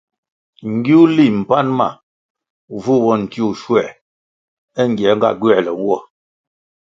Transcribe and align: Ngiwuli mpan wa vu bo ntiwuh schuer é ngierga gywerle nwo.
Ngiwuli 0.73 1.25
mpan 1.39 1.67
wa 1.77 1.87
vu 2.81 2.93
bo 3.03 3.11
ntiwuh 3.21 3.55
schuer 3.59 3.89
é 4.79 4.83
ngierga 4.89 5.29
gywerle 5.39 5.71
nwo. 5.79 5.97